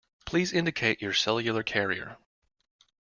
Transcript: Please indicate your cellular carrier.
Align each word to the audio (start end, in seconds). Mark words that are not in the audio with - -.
Please 0.25 0.51
indicate 0.51 0.99
your 0.99 1.13
cellular 1.13 1.61
carrier. 1.61 2.17